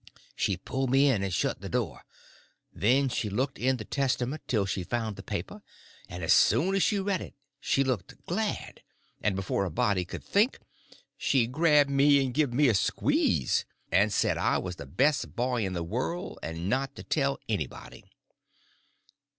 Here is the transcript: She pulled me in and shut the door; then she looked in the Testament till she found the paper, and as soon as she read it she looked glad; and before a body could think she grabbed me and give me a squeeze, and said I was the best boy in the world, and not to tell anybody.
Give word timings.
She 0.35 0.57
pulled 0.57 0.89
me 0.89 1.09
in 1.11 1.21
and 1.21 1.31
shut 1.31 1.61
the 1.61 1.69
door; 1.69 2.05
then 2.73 3.07
she 3.07 3.29
looked 3.29 3.59
in 3.59 3.77
the 3.77 3.85
Testament 3.85 4.41
till 4.47 4.65
she 4.65 4.83
found 4.83 5.15
the 5.15 5.21
paper, 5.21 5.61
and 6.09 6.23
as 6.23 6.33
soon 6.33 6.73
as 6.73 6.81
she 6.81 6.99
read 6.99 7.21
it 7.21 7.35
she 7.59 7.83
looked 7.83 8.25
glad; 8.25 8.81
and 9.21 9.35
before 9.35 9.63
a 9.63 9.69
body 9.69 10.03
could 10.03 10.23
think 10.23 10.57
she 11.17 11.45
grabbed 11.45 11.91
me 11.91 12.19
and 12.25 12.33
give 12.33 12.51
me 12.51 12.67
a 12.67 12.73
squeeze, 12.73 13.63
and 13.91 14.11
said 14.11 14.39
I 14.39 14.57
was 14.57 14.77
the 14.77 14.87
best 14.87 15.35
boy 15.35 15.63
in 15.63 15.73
the 15.73 15.83
world, 15.83 16.39
and 16.41 16.67
not 16.67 16.95
to 16.95 17.03
tell 17.03 17.37
anybody. 17.47 18.03